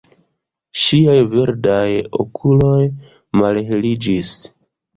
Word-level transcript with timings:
Ŝiaj 0.83 1.17
verdaj 1.33 1.85
okuloj 2.25 2.81
malheliĝis. 3.43 4.35